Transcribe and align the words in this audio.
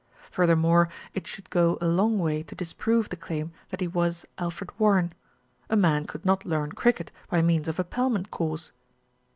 Furthermore, 0.31 0.89
it 1.13 1.27
should 1.27 1.51
go 1.51 1.77
a 1.79 1.85
long 1.85 2.17
way 2.17 2.41
to 2.41 2.55
disprove 2.55 3.09
the 3.09 3.15
claim 3.15 3.51
that 3.69 3.81
he 3.81 3.87
was 3.87 4.25
Alfred 4.39 4.71
Warren. 4.79 5.13
A 5.69 5.75
man 5.75 6.07
could 6.07 6.25
not 6.25 6.43
learn 6.43 6.71
cricket 6.71 7.11
by 7.29 7.43
means 7.43 7.67
of 7.67 7.77
a 7.77 7.83
Pelman 7.83 8.25
course. 8.31 8.71